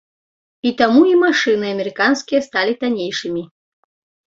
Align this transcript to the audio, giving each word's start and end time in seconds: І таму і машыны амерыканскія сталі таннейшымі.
І 0.69 0.71
таму 0.79 1.01
і 1.11 1.13
машыны 1.25 1.65
амерыканскія 1.75 2.41
сталі 2.49 2.73
таннейшымі. 2.85 3.51